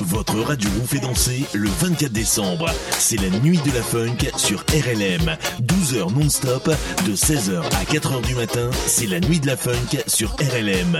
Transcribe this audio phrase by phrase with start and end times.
[0.00, 2.70] Votre radio vous fait danser le 24 décembre.
[2.98, 5.36] C'est la nuit de la funk sur RLM.
[5.60, 6.68] 12 heures non-stop,
[7.06, 8.70] de 16h à 4h du matin.
[8.86, 10.98] C'est la nuit de la funk sur RLM.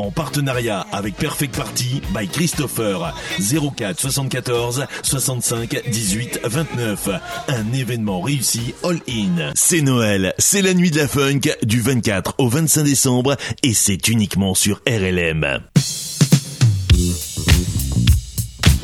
[0.00, 7.10] En partenariat avec Perfect Party by Christopher 04 74 65 18 29.
[7.48, 9.52] Un événement réussi all-in.
[9.54, 14.08] C'est Noël, c'est la nuit de la funk du 24 au 25 décembre et c'est
[14.08, 15.60] uniquement sur RLM.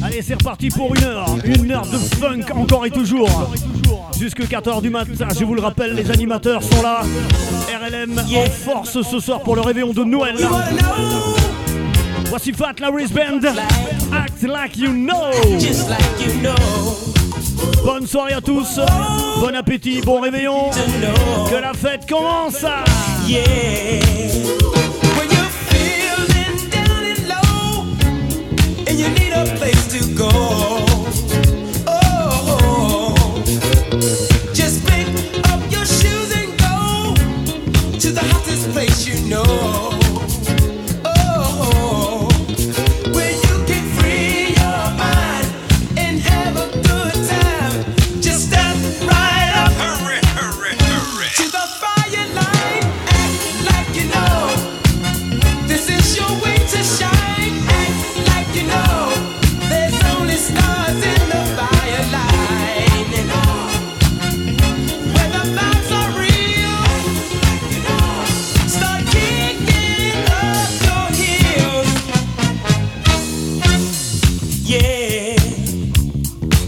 [0.03, 1.35] Allez, c'est reparti pour une heure.
[1.47, 3.51] Une heure de funk encore et toujours.
[4.19, 7.03] Jusque 4h du matin, je vous le rappelle, les animateurs sont là.
[7.69, 10.37] RLM en force ce soir pour le réveillon de Noël.
[12.27, 13.41] Voici Fat Larry's Band.
[14.13, 15.31] Act like you know.
[17.85, 18.81] Bonne soirée à tous.
[19.39, 20.71] Bon appétit, bon réveillon.
[21.51, 22.65] Que la fête commence.
[29.59, 30.76] Place to go.
[39.29, 39.56] Know.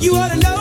[0.00, 0.57] You ought to know.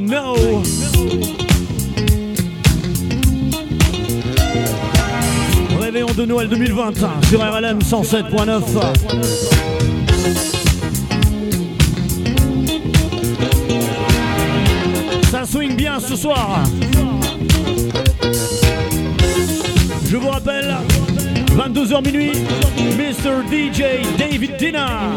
[0.00, 0.62] Know.
[5.80, 6.92] Réveillon de Noël 2020
[7.28, 8.62] sur RLM 107.9.
[15.30, 16.62] Ça swing bien ce soir.
[20.06, 20.76] Je vous rappelle,
[21.56, 22.32] 22h minuit,
[22.96, 23.42] Mr.
[23.50, 25.14] DJ David Dina.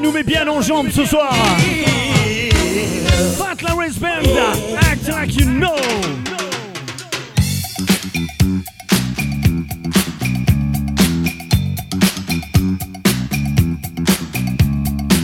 [0.00, 1.34] Nous met bien en jambes ce soir.
[3.36, 4.24] Fat Larry's Band,
[4.78, 5.76] act like you know.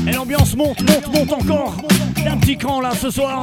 [0.06, 1.76] Et l'ambiance monte, monte, monte encore.
[2.26, 3.42] Un petit cran là ce soir.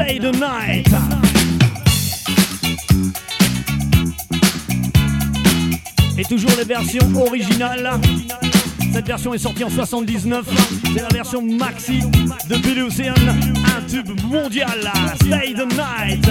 [0.00, 1.29] Stay the night.
[6.20, 7.90] Et toujours les versions originales.
[8.92, 10.44] Cette version est sortie en 79.
[10.92, 12.00] C'est la version maxi
[12.46, 14.92] de Billy Ocean, un tube mondial.
[15.14, 16.28] Stay the night.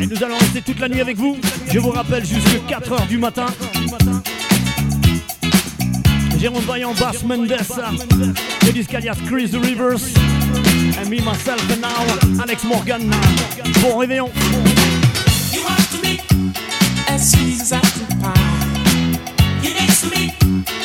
[0.00, 1.36] Et nous allons rester toute la nuit avec vous.
[1.70, 3.44] Je vous rappelle jusqu'à 4h du matin.
[6.38, 7.58] Jérôme Vaillant, Bass Mendes,
[8.66, 10.14] Elis Calias, Chris The Rivers,
[10.98, 13.10] and me, myself and now, Alex Morgan.
[13.82, 14.30] Bon réveillon.
[15.52, 16.29] You
[17.10, 19.20] as as apple pie.
[19.62, 20.79] You next to me,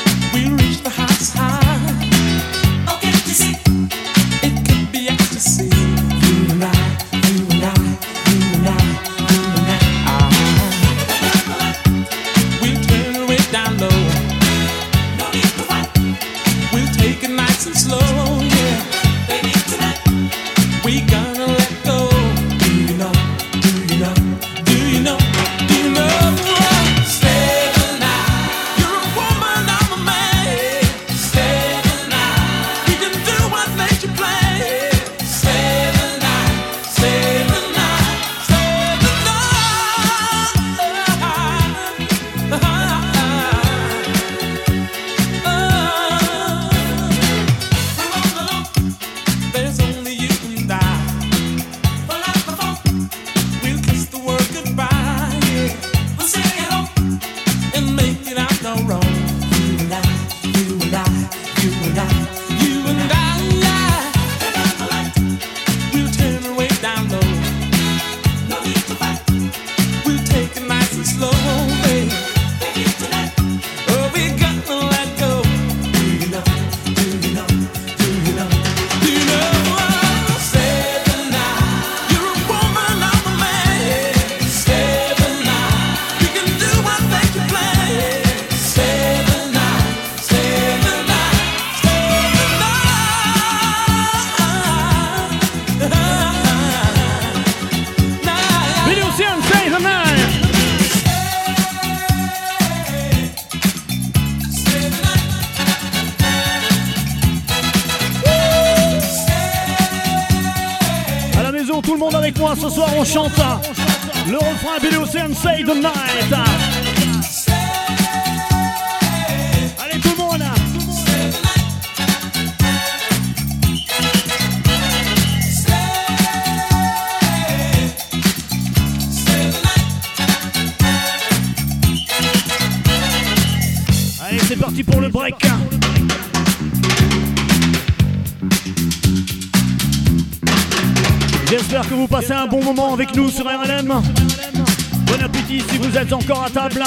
[142.95, 143.87] avec nous sur RLM.
[143.87, 146.81] Bon appétit si vous êtes encore à table.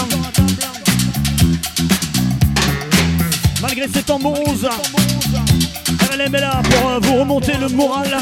[3.60, 4.70] Malgré ces moroses,
[6.10, 8.16] RLM est là pour euh, vous remonter le moral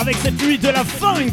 [0.00, 1.30] avec cette nuit de la funk.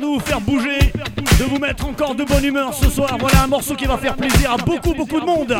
[0.00, 0.92] de vous faire bouger,
[1.38, 3.16] de vous mettre encore de bonne humeur ce soir.
[3.18, 5.56] Voilà un morceau qui va faire plaisir à beaucoup, beaucoup de monde.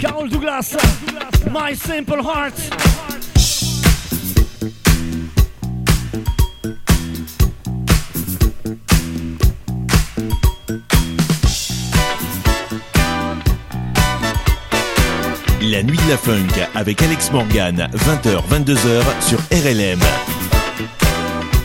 [0.00, 0.76] Carol Douglas,
[1.50, 3.13] My Simple Heart.
[15.74, 19.98] la nuit de la funk avec Alex Morgan, 20h, 22h sur RLM.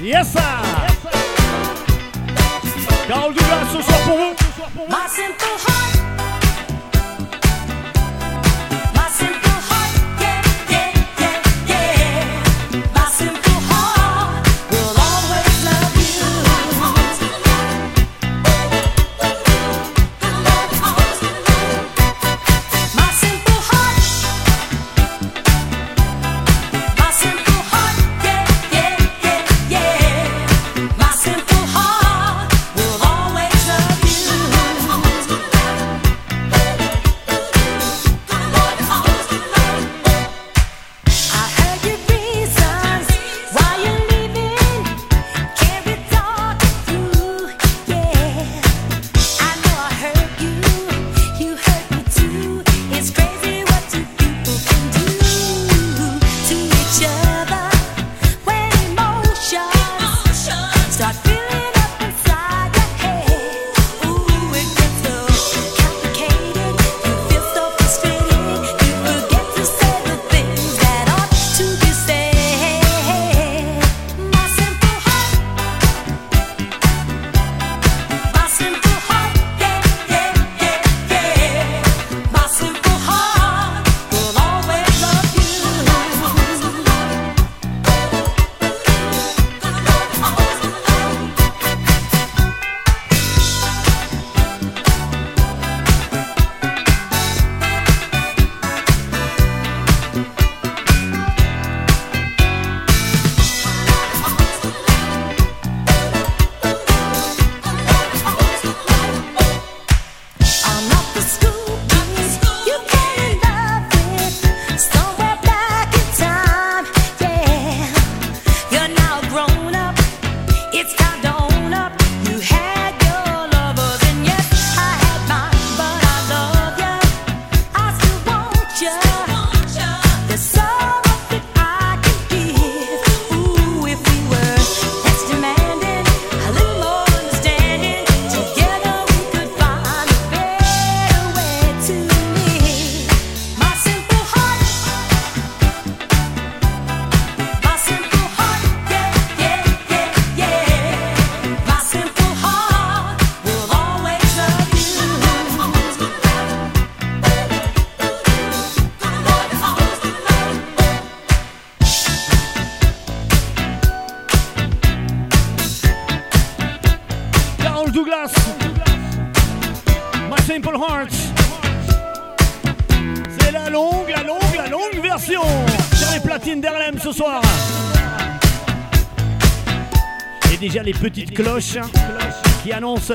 [0.04, 0.42] Yes, sir!
[3.72, 5.39] Ce soir pour vous.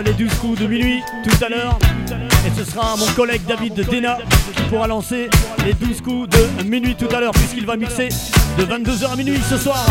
[0.03, 1.79] les 12 coups de minuit tout à l'heure.
[2.47, 4.19] Et ce sera mon collègue David Dena
[4.57, 5.29] qui pourra lancer
[5.65, 8.09] les 12 coups de minuit tout à l'heure puisqu'il va mixer
[8.59, 9.87] de 22h à minuit ce soir.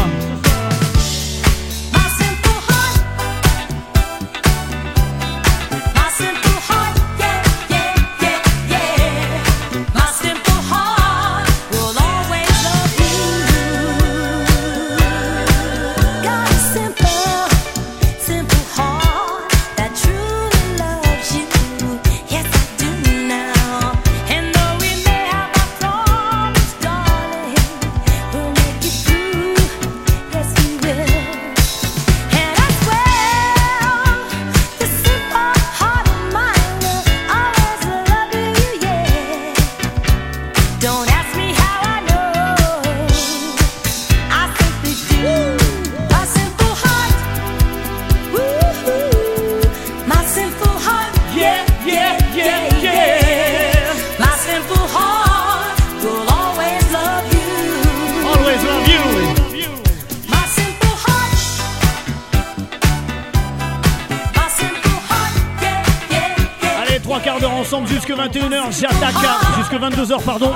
[68.27, 68.79] 21h.
[68.79, 69.15] J'attaque
[69.57, 70.53] jusque 22h, pardon.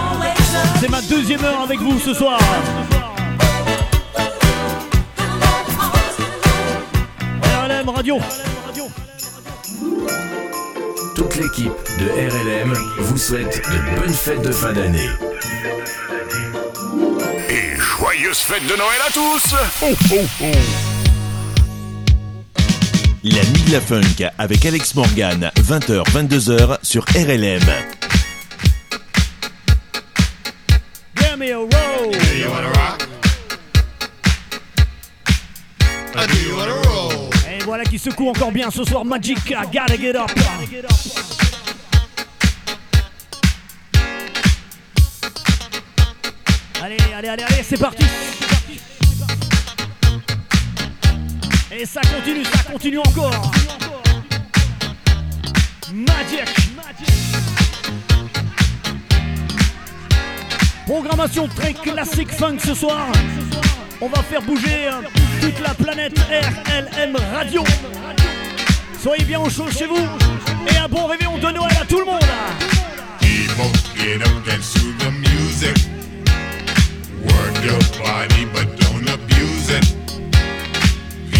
[0.79, 2.39] C'est ma deuxième heure avec vous ce soir.
[7.43, 8.19] RLM Radio.
[11.15, 15.09] Toute l'équipe de RLM vous souhaite de bonnes fêtes de fin d'année.
[17.49, 19.55] Et joyeuses fêtes de Noël à tous
[23.29, 27.59] La nuit de la funk avec Alex Morgan, 20h, 22h sur RLM.
[31.17, 32.13] Give me a roll.
[32.37, 33.09] You wanna rock?
[36.15, 37.29] I do you wanna roll?
[37.51, 39.03] Et voilà qui secoue encore bien ce soir.
[39.03, 40.31] Magic, I gotta get up.
[46.81, 48.05] Allez, allez, allez, allez, c'est parti.
[51.71, 53.51] Et ça continue, ça continue encore.
[55.93, 56.45] Magic.
[60.85, 63.07] Programmation très classique funk ce soir.
[63.99, 65.01] On va faire bouger euh,
[65.41, 67.63] toute la planète RLM Radio.
[69.01, 70.07] Soyez bien au chaud chez vous.
[70.71, 72.21] Et un bon réveillon de Noël à tout le monde.
[73.97, 74.19] Get
[74.99, 75.75] the music.
[77.25, 79.96] Work your body, but don't abuse it.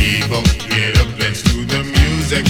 [0.07, 2.45] To the music.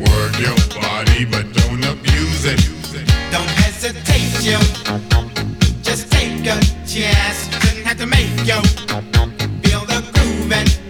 [0.00, 2.58] Work your body, but don't abuse it.
[3.30, 4.58] Don't hesitate, yo.
[5.82, 7.50] Just take a chance.
[7.60, 8.62] Shouldn't have to make yo.
[9.62, 10.85] Feel the groove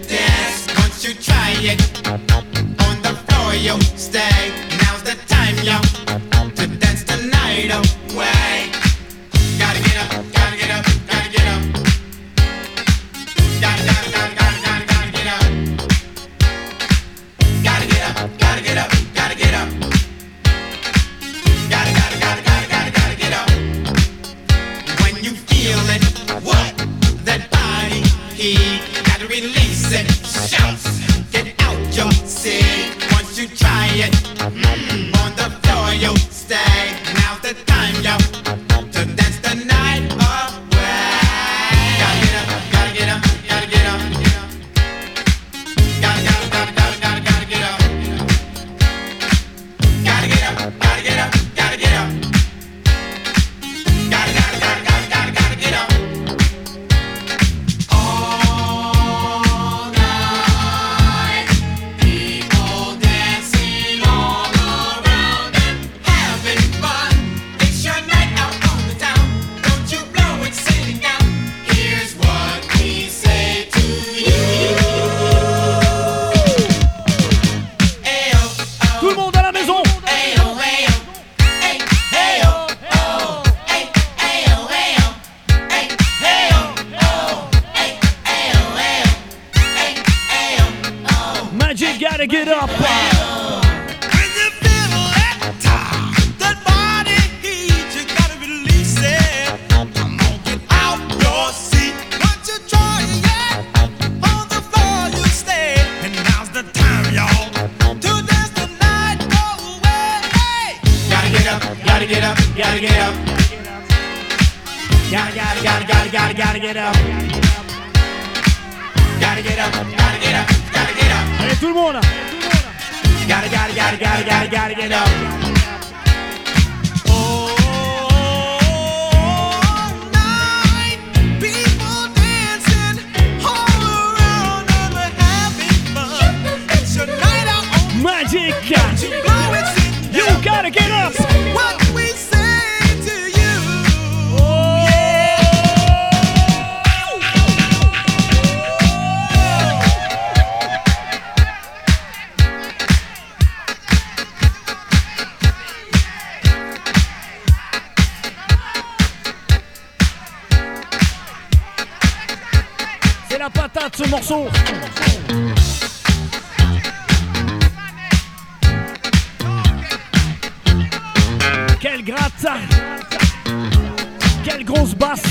[174.43, 175.21] Quelle grosse basse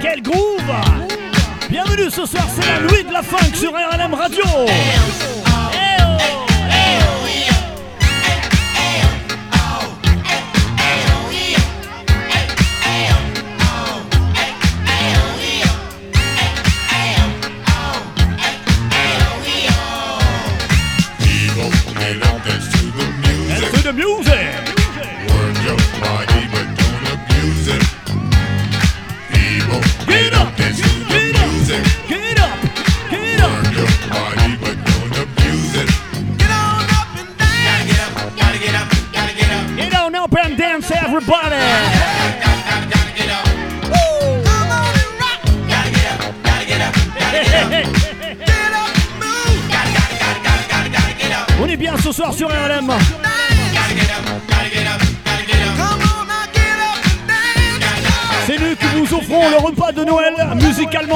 [0.00, 0.62] Quel groove.
[1.68, 4.44] Bienvenue ce soir, c'est la nuit de la funk sur RLM Radio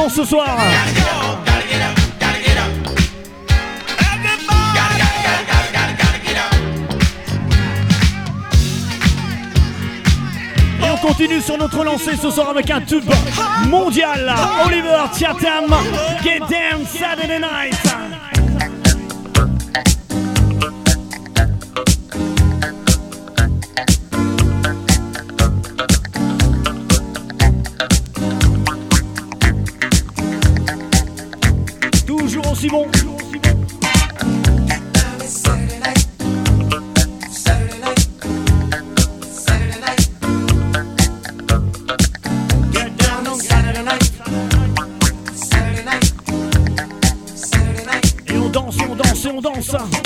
[0.08, 0.56] ce soir.
[10.84, 13.10] Et on continue sur notre lancée ce soir avec un tube
[13.68, 14.32] mondial.
[14.64, 15.74] Oliver Chatham,
[16.22, 18.05] Get Damn Saturday Night.
[49.62, 50.05] salsa.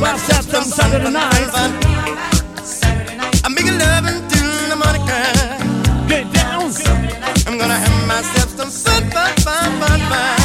[0.00, 1.32] Well, set on Saturday night.
[3.44, 5.06] I'm love until the morning.
[6.08, 6.70] Get down.
[7.46, 10.35] I'm gonna have myself some fun, fun, fun, fun.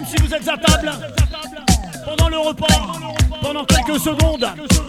[0.00, 0.92] même si vous êtes à table,
[2.06, 2.66] pendant le repas,
[3.42, 4.46] pendant quelques secondes,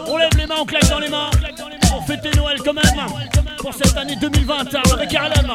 [0.08, 1.30] on lève les mains, on claque dans les mains,
[1.90, 3.06] pour fêter Noël quand même,
[3.58, 5.52] pour cette année 2020 avec Harlem.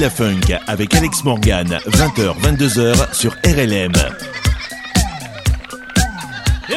[0.00, 3.92] la Funk avec Alex Morgan, 20h, 22h sur RLM.
[6.68, 6.72] Et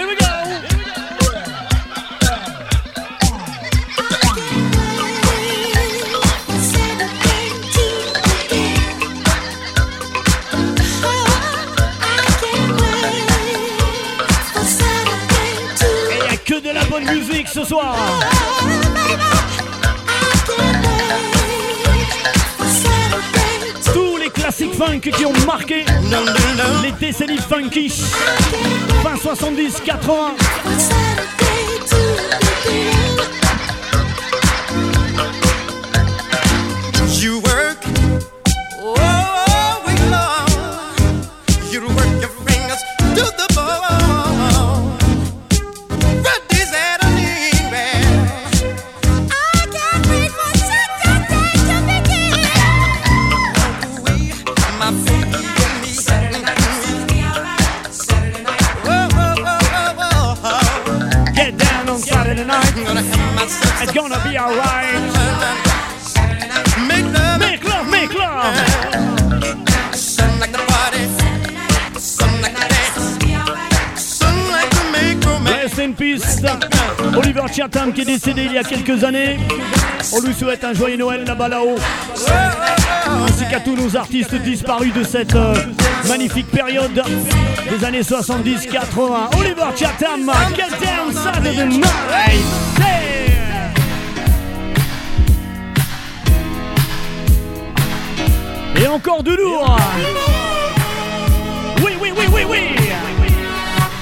[16.17, 17.95] y a que de la bonne musique ce soir
[24.85, 25.85] funk qui ont marqué
[26.81, 27.89] les décennies funky.
[29.03, 30.35] Fin 70, 80.
[77.73, 79.39] Qui est décédé il y a quelques années.
[80.13, 81.75] On lui souhaite un joyeux Noël là-bas là-haut.
[83.27, 85.55] Ainsi qu'à tous nos artistes disparus de cette euh,
[86.07, 87.03] magnifique période
[87.69, 89.37] des années 70-80.
[89.37, 91.83] Oliver Chatham, get down Saturday night.
[98.81, 99.77] Et encore du lourd
[101.83, 102.59] Oui, oui, oui, oui, oui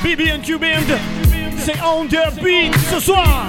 [0.03, 0.95] BB and Band,
[1.57, 3.45] c'est On The Beat ce soir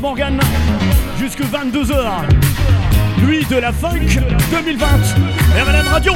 [0.00, 0.40] Morgan
[1.18, 2.22] jusque 22h.
[3.20, 4.86] Lui de la funk 2020.
[5.56, 6.12] RLM Radio.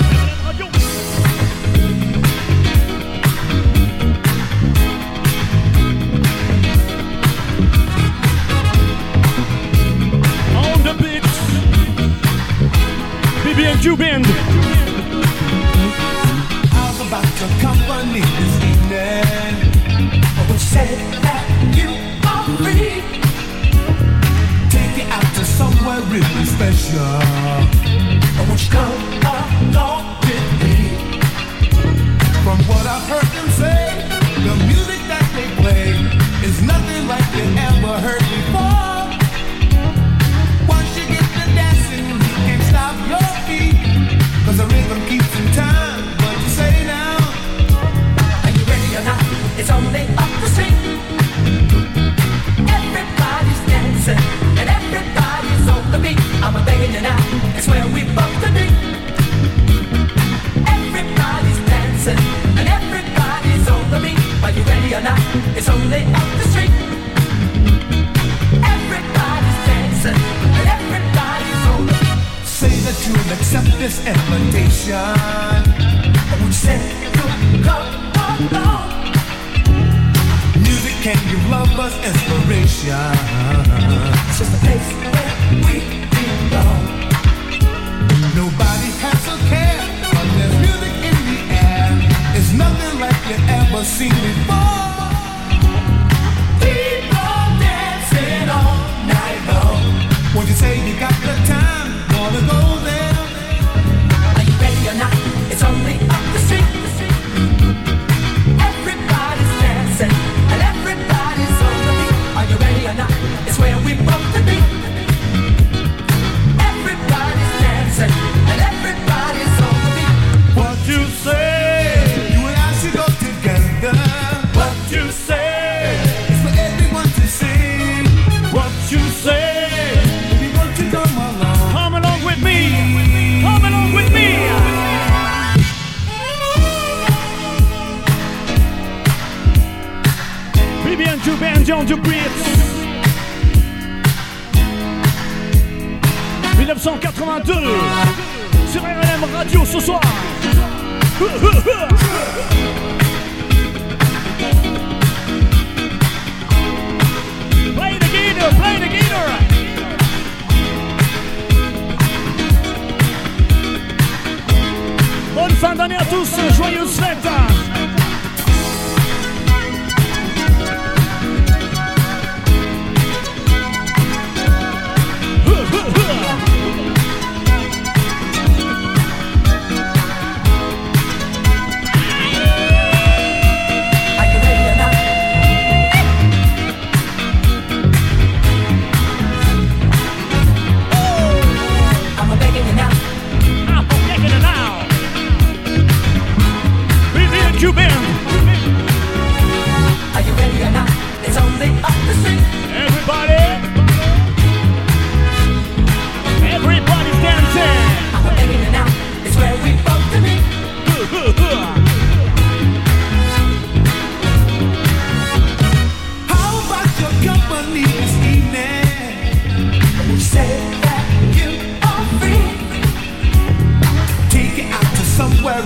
[112.93, 113.32] I'm not.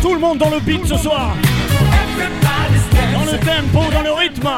[0.02, 1.34] Tout le monde dans le beat ce soir.
[3.14, 4.50] Dans le tempo, dans le rythme.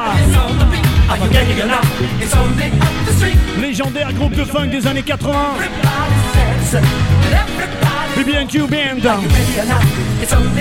[3.60, 5.32] Légendaire groupe de funk des années 80.
[5.54, 6.88] Everybody's dancing.
[7.30, 9.02] Everybody's BB&Q Band.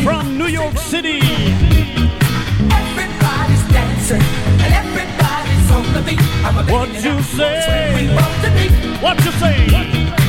[0.04, 1.20] From New York City.
[6.70, 8.08] What you say?
[9.02, 10.25] What you say?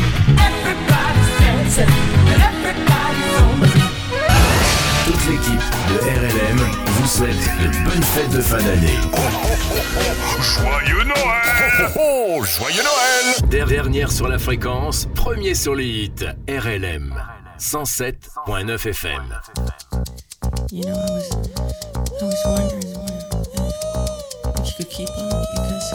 [5.88, 8.98] De RLM vous souhaite de bonnes fêtes de fin d'année.
[10.40, 16.26] Joyeux Noël Oh, joyeux Noël Der- Dernière sur la fréquence, premier sur les hits.
[16.48, 17.14] RLM
[17.58, 19.22] 107.9 FM.
[20.72, 21.30] You know, I was,
[22.20, 22.82] I was wondering
[24.62, 25.94] if you could keep on because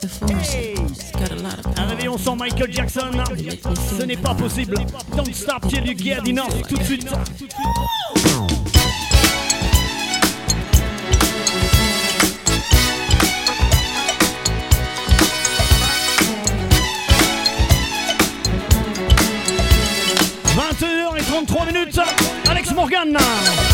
[0.00, 1.88] the force has got a lot of Un power.
[1.88, 3.10] réveillon sans Michael Jackson.
[3.98, 4.76] Ce n'est pas possible.
[5.16, 6.50] Don't stop till you get enough.
[6.68, 7.06] Tout de suite.
[7.10, 7.75] «21h33
[22.94, 23.65] Alex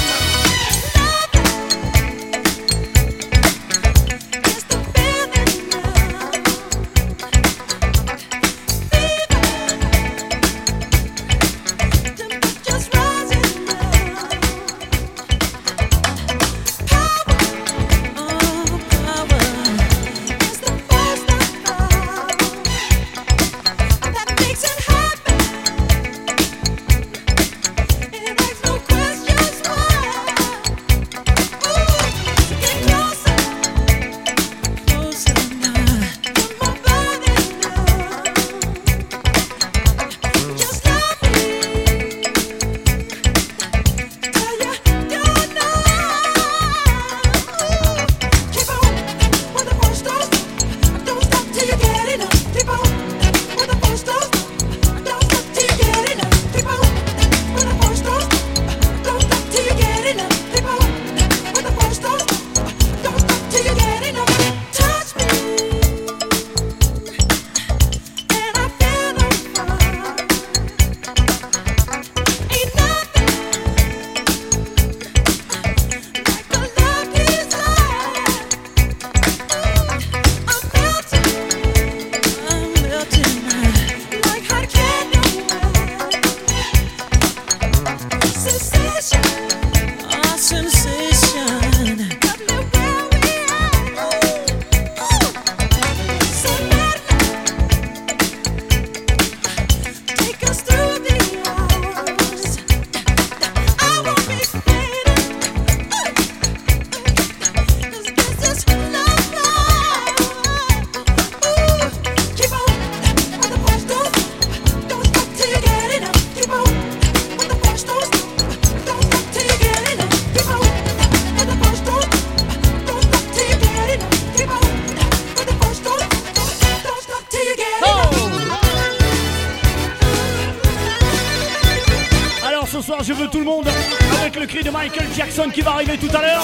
[135.14, 136.42] Jackson qui va arriver tout à l'heure.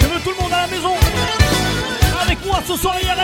[0.00, 0.94] Je veux tout le monde à la maison.
[2.20, 3.23] Avec moi ce soir, IRLM.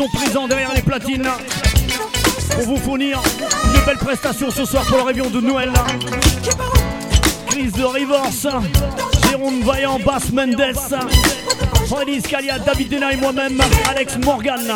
[0.00, 1.28] sont présents derrière les platines
[2.54, 3.20] pour vous fournir
[3.66, 5.70] une belle prestation ce soir pour le réveillon de Noël.
[7.48, 8.62] Chris de Rivers,
[9.28, 10.74] Jérôme Vaillant, Bass Mendes,
[11.86, 14.72] Freddy Scalia, David Dena et moi-même, Alex Morgan.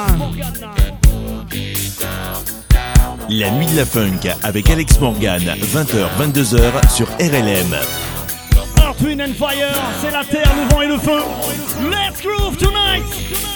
[3.30, 7.74] La nuit de la funk avec Alex Morgan, 20h, 22h sur RLM.
[8.78, 9.72] Earth, Wind and Fire,
[10.02, 11.22] c'est la terre, le vent et le feu.
[11.90, 13.53] Let's groove tonight!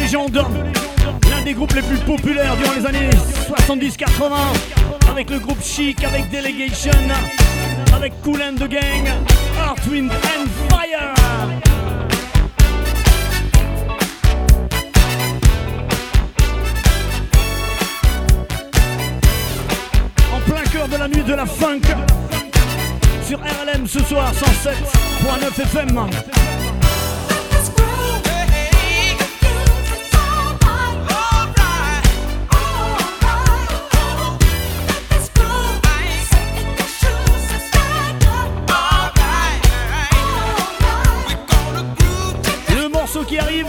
[0.00, 3.10] L'un des groupes les plus populaires durant les années
[3.68, 4.32] 70-80
[5.10, 6.92] Avec le groupe Chic, avec Delegation
[7.94, 9.06] Avec Cool and the Gang
[9.58, 11.14] Earth, Wind and Fire.
[20.32, 21.80] En plein cœur de la nuit de la funk
[23.26, 26.08] Sur RLM ce soir 107.9 FM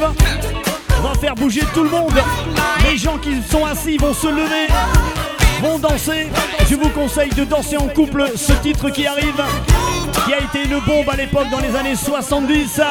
[0.02, 2.14] On va faire bouger tout le monde.
[2.90, 4.68] Les gens qui sont assis vont se lever,
[5.62, 6.28] vont danser.
[6.70, 9.44] Je vous conseille de danser en couple ce titre qui arrive,
[10.26, 12.82] qui a été une bombe à l'époque dans les années 70.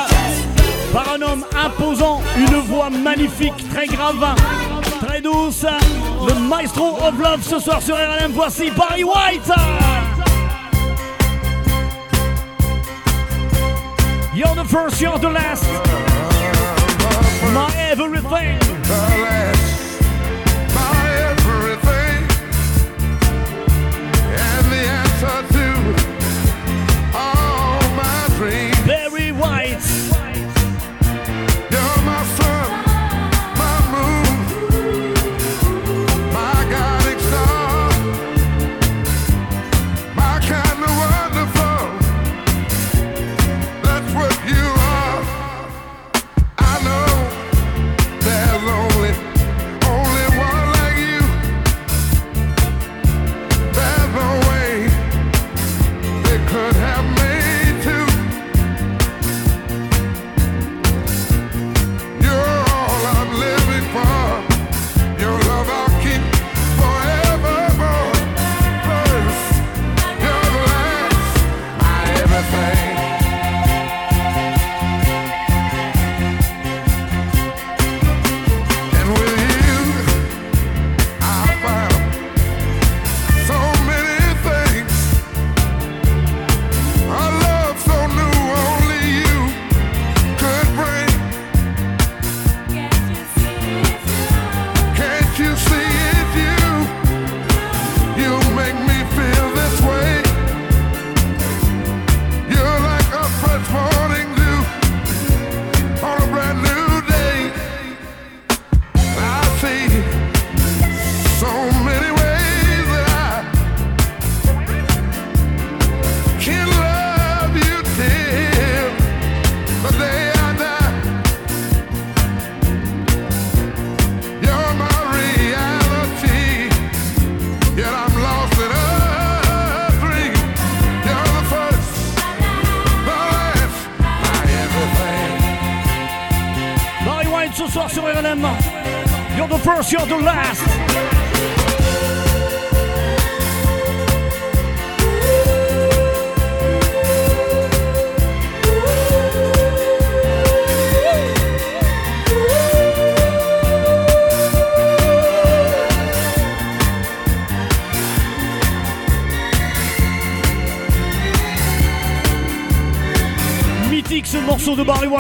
[0.92, 4.34] Par un homme imposant, une voix magnifique, très grave,
[5.06, 5.64] très douce.
[6.26, 9.50] Le maestro of love ce soir sur RLM, voici Barry White.
[14.34, 15.64] You're the first, you're the last.
[17.88, 18.77] My everything.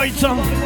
[0.08, 0.57] De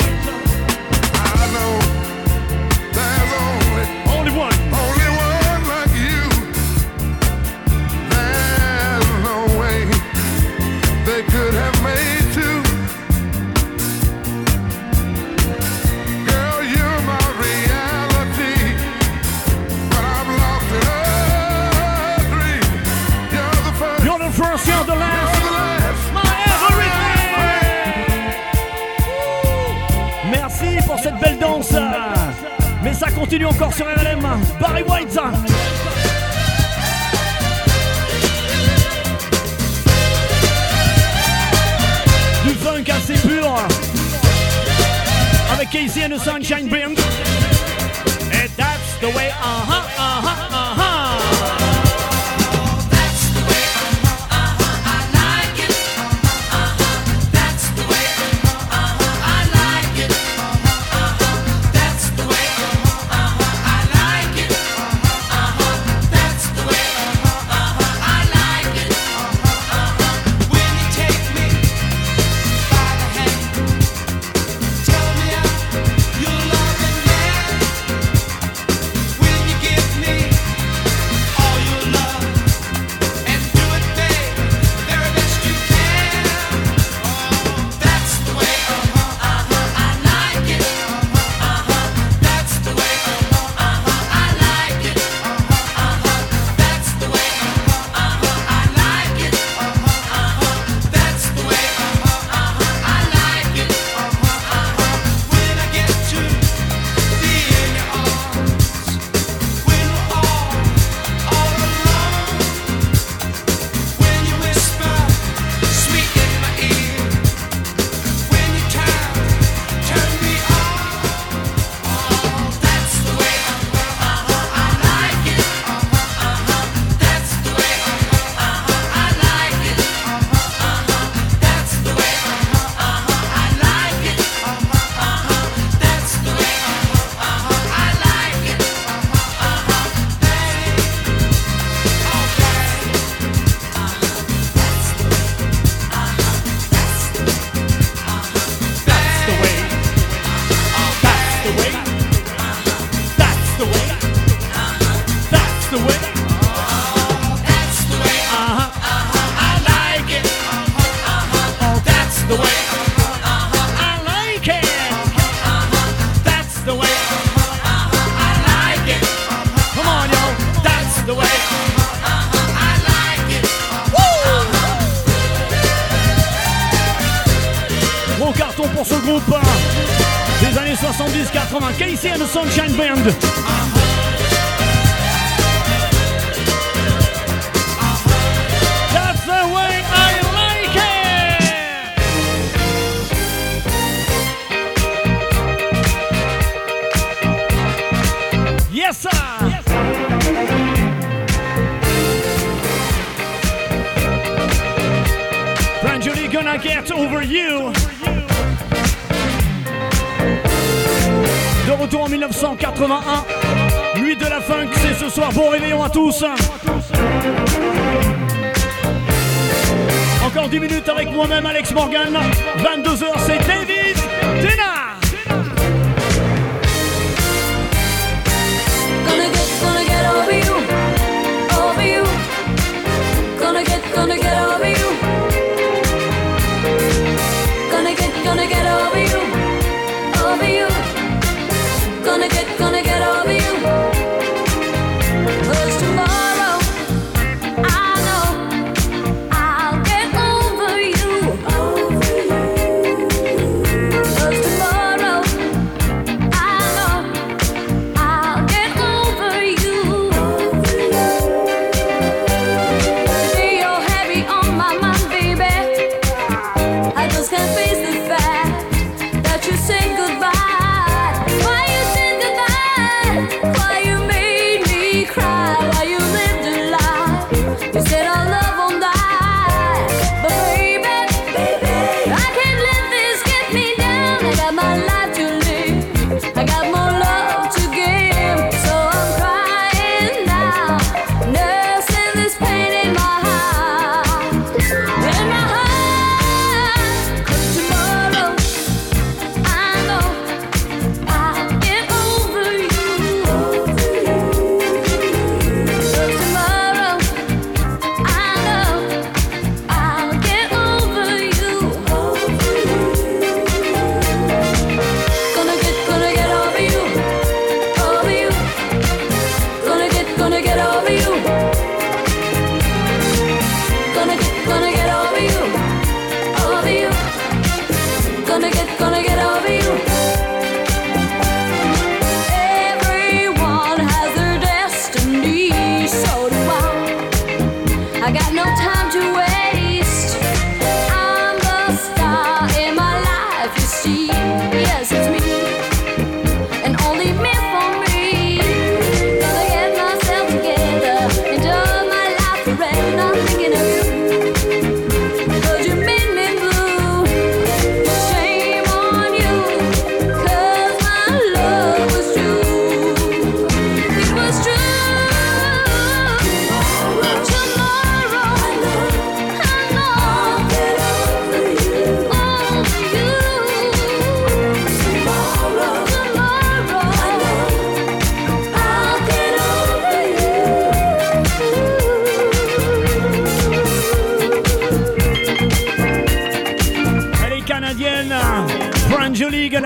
[338.05, 338.82] I got no time.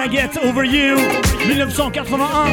[0.07, 0.95] I Get Over You
[1.49, 2.47] 1981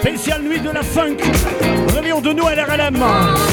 [0.00, 1.18] Spéciale nuit de la funk.
[1.94, 3.49] Réveillons de nous à l'RLM.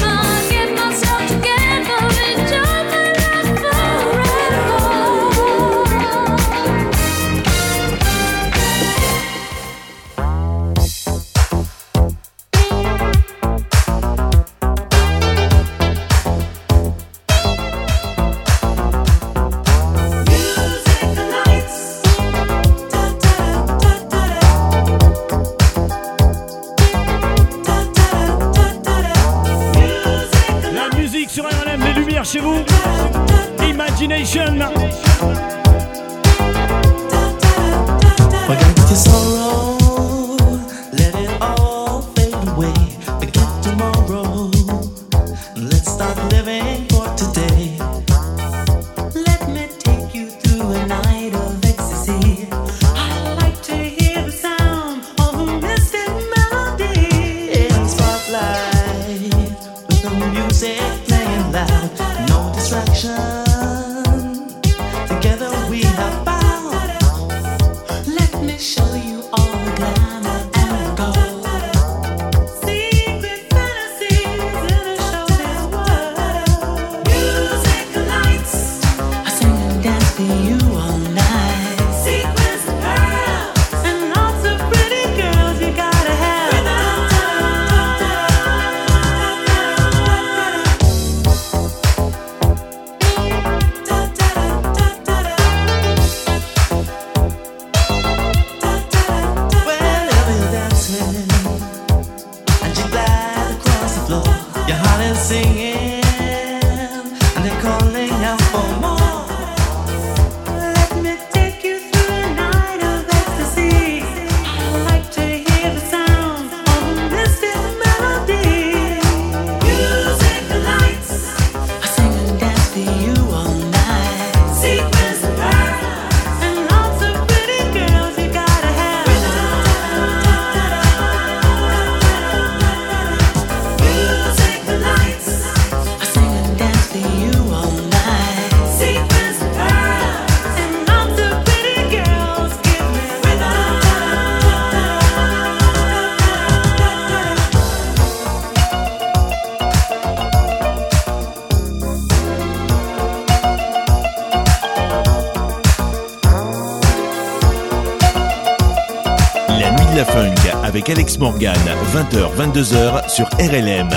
[159.98, 160.32] La funk
[160.62, 161.56] avec Alex Morgan,
[161.92, 163.90] 20h, 22h sur RLM.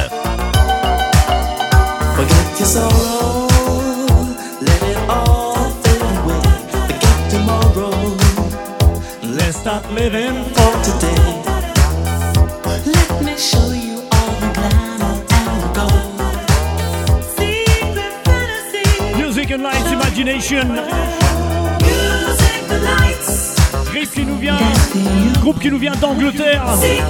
[2.16, 3.47] Forget your sorrow,
[4.62, 6.41] let it all fade away.
[6.88, 7.93] Forget tomorrow,
[9.22, 11.22] let's start living for today.
[12.88, 16.20] Let me show you all the glamour and gold.
[17.38, 21.31] Secret fantasy, Music and Lights Imagination.
[23.94, 24.58] Groupe qui nous vient,
[25.42, 26.64] groupe qui nous vient d'Angleterre.
[26.84, 27.02] Et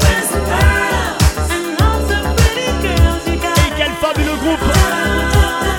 [3.77, 4.59] quel fabuleux groupe.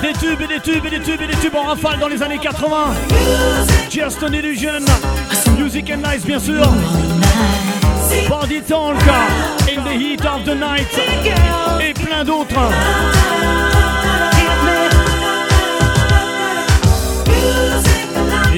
[0.01, 2.23] Des tubes et des tubes et des tubes et des tubes en rafale dans les
[2.23, 2.93] années 80
[3.89, 4.85] Just an Illusion.
[5.57, 6.63] Music and Lights bien sûr.
[8.29, 8.95] Body Talk
[9.67, 10.87] In the Heat of the Night.
[11.81, 12.59] Et plein d'autres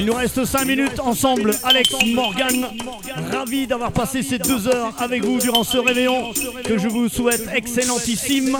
[0.06, 2.68] Il nous reste 5 minutes ensemble, Alex Morgan.
[3.32, 6.32] Ravi d'avoir passé ces deux heures avec vous durant ce réveillon
[6.64, 8.56] que je vous souhaite excellentissime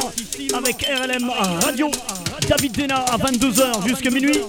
[0.52, 1.30] avec RLM
[1.62, 1.88] Radio.
[2.48, 4.40] David Dena à 22h jusqu'à minuit.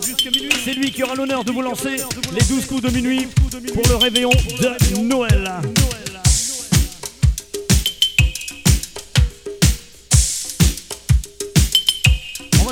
[0.66, 1.98] C'est lui qui aura l'honneur de vous lancer
[2.34, 3.28] les 12 coups de minuit
[3.76, 5.52] pour le réveillon de Noël.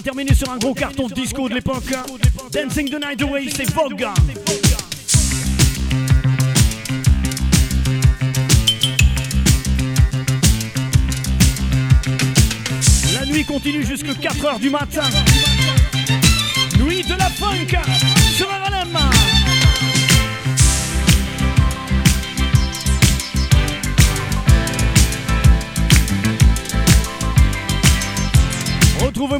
[0.05, 1.91] Terminer sur un gros carton disco de l'époque.
[2.51, 4.05] Dancing the Night Away, c'est Vogue.
[13.15, 15.09] La nuit continue jusqu'à 4h du matin.
[16.77, 18.24] Nuit de la funk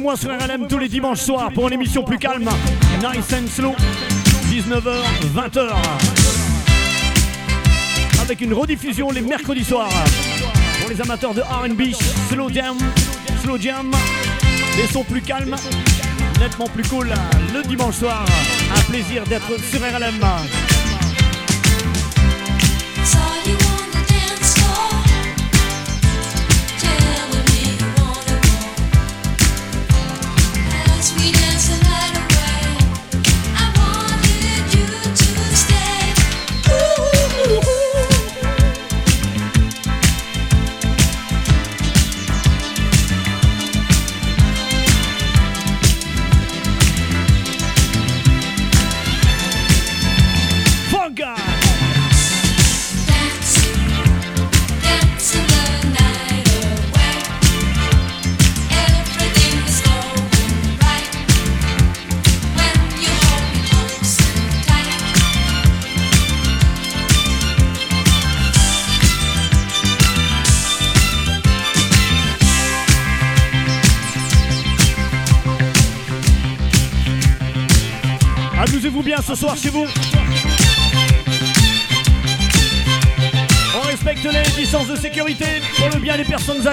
[0.06, 2.48] Retrouvez-moi sur RLM tous les dimanches soirs pour une émission plus calme.
[3.00, 3.74] Nice and slow.
[4.48, 5.02] 19h,
[5.34, 5.68] 20h.
[8.22, 9.90] Avec une rediffusion les mercredis soirs.
[10.80, 11.92] Pour les amateurs de RB,
[12.30, 12.76] slow jam,
[13.42, 13.90] slow jam.
[14.76, 15.56] Des sons plus calmes,
[16.38, 17.12] nettement plus cool
[17.52, 18.24] le dimanche soir.
[18.76, 20.24] Un plaisir d'être sur RLM.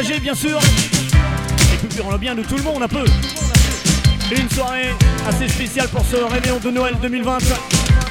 [0.04, 0.60] Bien sûr.
[1.74, 3.06] Et puis pour le bien de tout le monde, un peu.
[4.36, 4.90] Une soirée
[5.28, 7.38] assez spéciale pour ce réveillon de Noël 2020.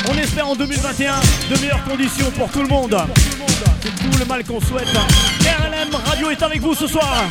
[0.08, 1.14] On espère en 2021
[1.50, 2.96] de meilleures conditions pour tout le monde.
[3.82, 4.88] tout le mal qu'on souhaite.
[5.40, 7.24] RLM Radio est avec vous ce soir.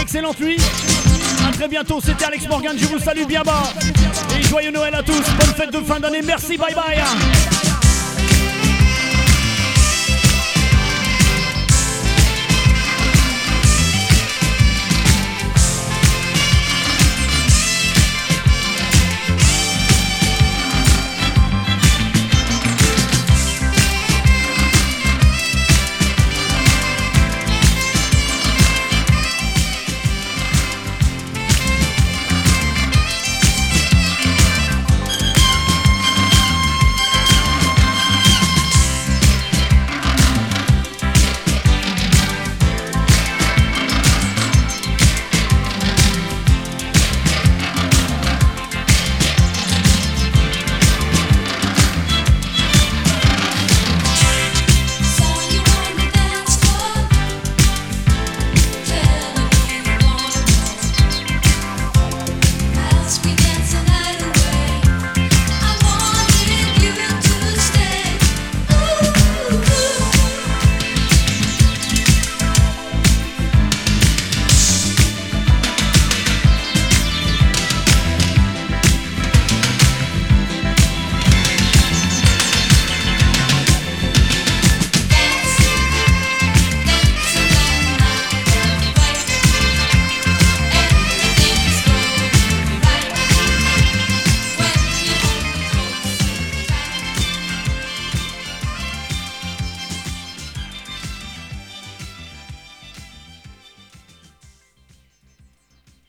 [0.00, 0.58] Excellente nuit.
[1.48, 2.00] À très bientôt.
[2.04, 2.76] C'était Alex Morgan.
[2.78, 3.62] Je vous salue bien bas.
[4.42, 5.12] Joyeux Noël à tous.
[5.38, 6.22] Bonne fête de fin d'année.
[6.22, 6.56] Merci.
[6.56, 7.39] Bye bye.